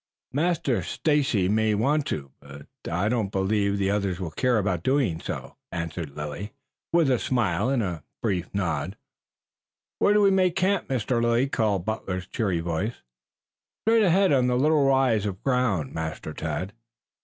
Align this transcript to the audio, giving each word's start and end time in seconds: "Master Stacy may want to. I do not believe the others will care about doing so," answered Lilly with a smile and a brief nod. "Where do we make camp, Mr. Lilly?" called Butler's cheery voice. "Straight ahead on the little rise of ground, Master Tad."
"Master 0.33 0.81
Stacy 0.81 1.47
may 1.47 1.75
want 1.75 2.07
to. 2.07 2.31
I 2.41 2.61
do 3.07 3.21
not 3.21 3.29
believe 3.31 3.77
the 3.77 3.91
others 3.91 4.19
will 4.19 4.31
care 4.31 4.57
about 4.57 4.81
doing 4.81 5.19
so," 5.19 5.57
answered 5.71 6.17
Lilly 6.17 6.53
with 6.91 7.11
a 7.11 7.19
smile 7.19 7.69
and 7.69 7.83
a 7.83 8.03
brief 8.19 8.49
nod. 8.51 8.97
"Where 9.99 10.15
do 10.15 10.21
we 10.23 10.31
make 10.31 10.55
camp, 10.55 10.87
Mr. 10.87 11.21
Lilly?" 11.21 11.47
called 11.47 11.85
Butler's 11.85 12.25
cheery 12.25 12.61
voice. 12.61 12.95
"Straight 13.85 14.01
ahead 14.01 14.33
on 14.33 14.47
the 14.47 14.57
little 14.57 14.85
rise 14.87 15.27
of 15.27 15.43
ground, 15.43 15.93
Master 15.93 16.33
Tad." 16.33 16.73